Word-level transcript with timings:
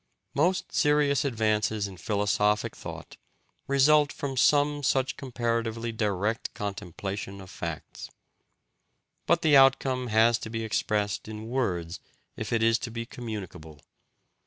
Most 0.33 0.73
serious 0.73 1.23
advances 1.23 1.87
in 1.87 1.95
philosophic 1.97 2.75
thought 2.75 3.17
result 3.67 4.11
from 4.11 4.35
some 4.35 4.81
such 4.81 5.15
comparatively 5.15 5.91
direct 5.91 6.51
contemplation 6.55 7.39
of 7.39 7.51
facts. 7.51 8.09
But 9.27 9.43
the 9.43 9.55
outcome 9.55 10.07
has 10.07 10.39
to 10.39 10.49
be 10.49 10.63
expressed 10.63 11.27
in 11.27 11.47
words 11.49 11.99
if 12.35 12.51
it 12.51 12.63
is 12.63 12.79
to 12.79 12.89
be 12.89 13.05
communicable. 13.05 13.79